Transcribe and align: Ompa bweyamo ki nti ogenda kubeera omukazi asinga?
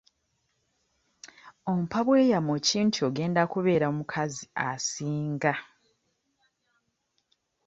Ompa 1.71 1.99
bweyamo 2.05 2.53
ki 2.65 2.77
nti 2.85 2.99
ogenda 3.07 3.41
kubeera 3.51 3.85
omukazi 3.91 4.43
asinga? 4.67 5.53